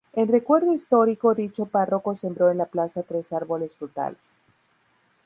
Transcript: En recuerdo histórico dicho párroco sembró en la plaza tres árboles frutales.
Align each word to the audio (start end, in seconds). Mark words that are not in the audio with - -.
En 0.13 0.29
recuerdo 0.29 0.73
histórico 0.73 1.35
dicho 1.35 1.67
párroco 1.67 2.15
sembró 2.15 2.49
en 2.49 2.57
la 2.57 2.65
plaza 2.65 3.03
tres 3.03 3.31
árboles 3.33 3.75
frutales. 3.75 4.41